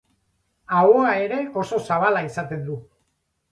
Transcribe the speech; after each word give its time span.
Ahoa 0.77 1.11
ere 1.27 1.37
oso 1.65 1.81
zabala 1.91 2.25
izaten 2.31 2.67
du. 2.73 2.81